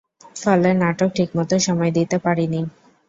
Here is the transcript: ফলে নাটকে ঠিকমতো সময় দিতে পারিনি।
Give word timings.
ফলে 0.35 0.69
নাটকে 0.73 1.05
ঠিকমতো 1.15 1.55
সময় 1.59 1.91
দিতে 1.91 2.17
পারিনি। 2.17 2.61